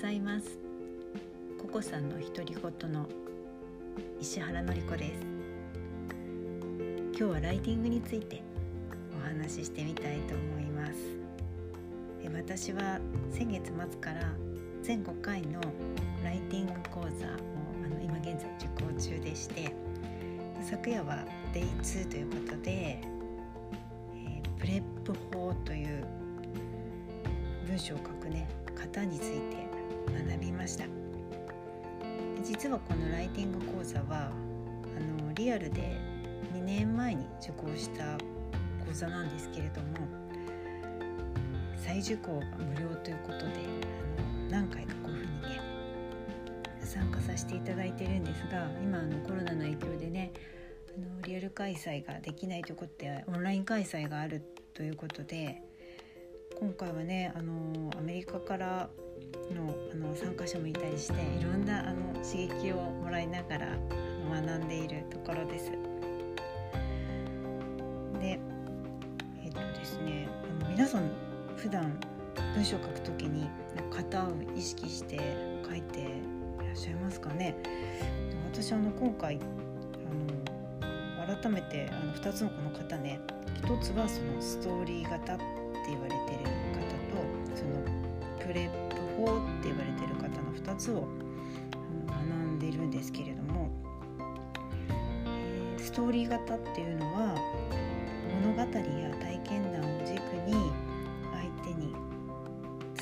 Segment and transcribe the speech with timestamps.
[0.00, 0.58] ざいます。
[1.60, 3.06] ココさんの独り言の
[4.18, 5.12] 石原のり子です。
[7.08, 8.42] 今日はライティングについて
[9.22, 10.94] お話ししてみたいと思います。
[12.32, 12.98] 私は
[13.30, 14.32] 先月末から
[14.82, 15.60] 全5回の
[16.24, 17.10] ライティング講座を
[17.84, 19.70] あの今現在受講中でして
[20.62, 26.06] 昨夜は Day2 ということで、えー、プレップ法という
[27.66, 29.69] 文章を書くね型について
[30.10, 30.84] 学びました。
[32.42, 34.30] 実はこのライティング講座は
[34.96, 35.98] あのリアルで
[36.54, 38.16] 2年前に受講した
[38.84, 39.88] 講座なんですけれども
[41.76, 43.46] 再受講が無料ということで
[44.18, 45.60] あの何回かこういうふうにね
[46.82, 50.32] 参加させていただいてるんですが今あのコロナの影響でね
[50.88, 54.42] あのリアル開催ができないということでオンライン開催がある
[54.74, 55.62] ということで
[56.58, 58.90] 今回はねあのアメリカから
[59.54, 63.78] のあの参加者もいたりしていろんなあの刺激をもらいながら
[64.30, 65.70] 学んでいるところです。
[68.20, 68.38] で
[69.42, 70.28] えっとですね
[70.60, 71.10] あの皆さん
[71.56, 71.98] 普段
[72.54, 73.48] 文章を書くときに
[73.90, 75.18] 型を意識して
[75.68, 76.04] 書いてい
[76.66, 77.54] らっしゃいますかね
[78.52, 79.38] 私あの今回
[81.26, 83.20] あの改めてあの2つのこの型ね
[83.62, 85.44] 1つはそのストーリー型って
[85.88, 87.70] 言われてる方とその
[88.38, 88.89] プレップ
[89.26, 91.06] 法って言われてる方の2つを
[92.06, 93.70] 学んでるんですけれども、
[95.76, 97.34] え、ストーリー型っていうのは
[98.42, 98.66] 物語や
[99.16, 100.70] 体験談を軸に
[101.32, 101.94] 相手に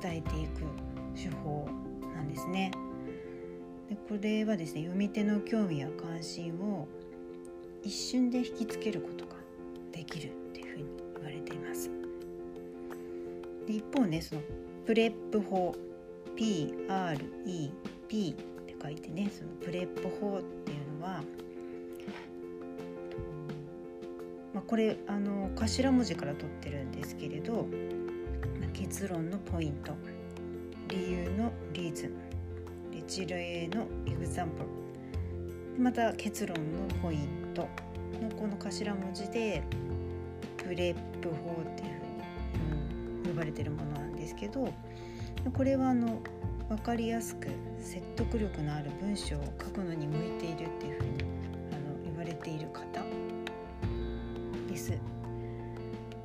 [0.00, 0.64] 伝えていく
[1.14, 1.68] 手法
[2.14, 2.70] なんですね。
[3.88, 6.88] でこれはですね読み手の興味や関心を
[7.82, 9.32] 一瞬で引きつけることが
[9.92, 10.84] できるっていうふうに
[11.16, 11.90] 言われています。
[13.66, 14.42] で一方ねその
[14.86, 15.74] プレップ法
[16.36, 21.22] PREP って書いてねそのプレップ法っていうのは、
[24.54, 27.54] まあ、これあの頭文字から取ってるんですけれど、
[28.60, 29.92] まあ、結論のポイント
[30.88, 32.32] 理由の reason
[32.96, 37.62] 一例の example また結論のポイント
[38.20, 39.62] のこの頭文字で
[40.58, 41.88] プレップ法っていう
[43.22, 44.72] ふうに呼ばれてるものなんですけど
[45.50, 46.20] これはあの
[46.68, 47.48] 分かりやすく
[47.80, 51.24] 説得力のある文章を書くのに向いているっていうふうに
[51.72, 52.82] あの言われている型
[54.68, 54.92] です。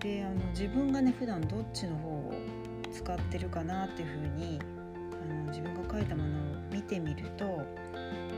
[0.00, 2.32] であの自分がね普段どっちの方を
[2.92, 4.58] 使ってるかなっていうふうに
[5.22, 7.62] あの自分が書いたものを見てみると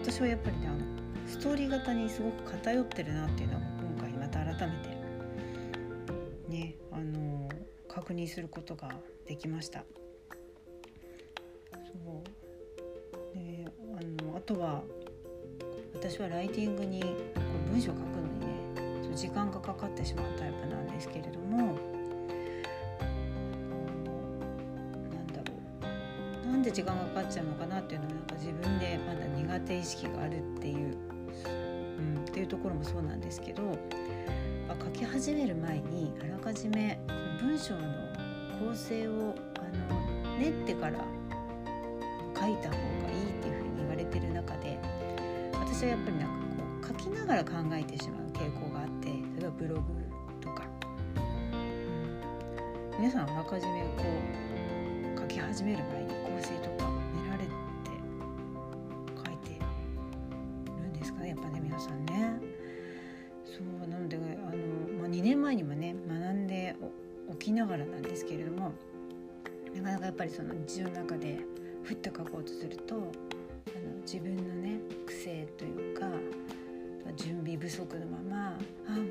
[0.02, 0.78] 私はやっぱりねあの
[1.26, 3.60] ストーリー型にすごく偏ってるなっていうのは
[3.96, 4.88] 今回また改めて
[6.48, 7.48] ねあの
[7.88, 8.94] 確認することが
[9.26, 9.84] できました。
[11.86, 13.34] そう。
[13.34, 13.64] で
[13.98, 14.82] あのあとは
[15.94, 17.06] 私はライティングにこ
[17.68, 18.04] う文章書くの
[18.40, 21.64] にね時間がかかってしまうタイプなんですけれどもな
[25.20, 25.54] んだろ
[26.44, 26.46] う。
[26.50, 30.96] なんで時間がかかっちゃうのかなっていうのはなんか自分でまだ苦手意識があるっていう、
[31.98, 33.78] うん、っていうところもそうなんですけど
[34.86, 36.98] 書き始める前にあらかじめ
[37.40, 37.80] 文章の
[38.60, 40.98] 構成をあの練ってから
[42.38, 42.78] 書いた方が
[43.10, 44.78] いいっていうふうに言われてる中で
[45.52, 49.82] 私はやっぱりなんかこう書きながら考えてしまう傾向があって例えばブログ
[50.40, 50.64] とか、
[52.92, 54.04] うん、皆さんあらかじめこ
[55.16, 56.90] う書き始める前に構成とか
[57.24, 57.50] 練られて
[59.16, 59.58] 書いて
[60.82, 62.56] るんですかねやっぱね皆さんね。
[63.44, 64.28] そうなのであの、
[65.00, 66.76] まあ、2年前にもね学んで
[67.26, 68.72] おきながらなんですけれども
[69.74, 71.38] なかなかやっぱりその日常の中で
[71.86, 73.04] ふっと書こうとするとあの
[74.02, 76.06] 自分のね癖というか
[77.16, 78.58] 準備不足のまま
[78.88, 79.04] あもう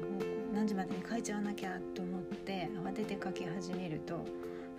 [0.54, 4.24] 何時までに書いちゃわなきゃと思って慌てて書き始めると、ま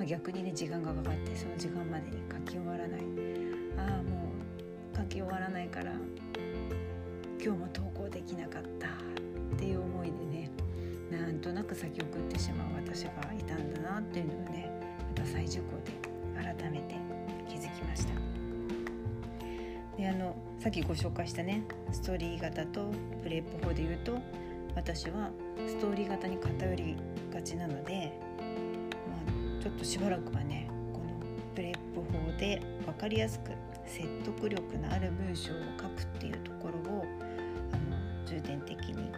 [0.02, 3.00] あ、逆にね時間がかかってその時間までに書き終わらない。
[3.78, 4.30] ああも
[4.94, 5.92] う書き終わらないから
[7.42, 10.50] 今日も投稿できなかったっていう思いでね
[11.10, 14.70] なんとなく先送ってしまう私がいたんだなっていうのをね
[15.16, 15.92] また再受講で
[16.42, 16.96] 改めて
[17.48, 18.14] 気づきました
[19.96, 21.62] であのさっきご紹介したね
[21.92, 24.18] ストーリー型とプレープ法で言うと
[24.74, 25.30] 私は
[25.66, 26.96] ストーリー型に偏り
[27.32, 28.44] がちなので、ま
[29.58, 31.04] あ、ちょっとしばらくはねこの
[31.54, 33.52] プレープ法で分かりやすく
[33.86, 37.04] 説得力のある文章を書くっていうところを
[37.72, 39.10] あの重点的に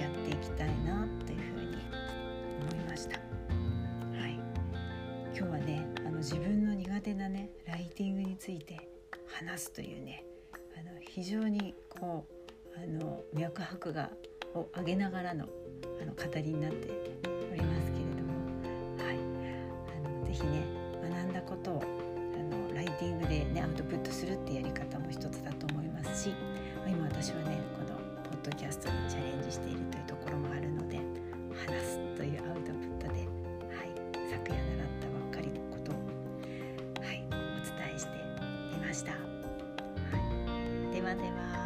[0.00, 1.76] やっていきたいなというふうに
[2.72, 3.18] 思いました。
[3.18, 4.38] はい、
[5.36, 6.64] 今日はねあの自分
[7.08, 8.86] 手なねライティングについて
[9.26, 10.24] 話すというね
[10.78, 14.10] あの非常にこうあの脈拍が
[14.54, 15.46] を上げながらの
[16.02, 16.88] あの語りになって
[17.50, 18.34] おりますけれども、
[18.98, 19.16] はい、
[19.96, 20.62] あのぜひね
[21.02, 25.47] 学んだことをあのライティングで、ね、アウトプットするってやり方も一つだ
[38.98, 39.12] した。
[39.12, 39.18] は
[40.90, 41.57] い、ではでは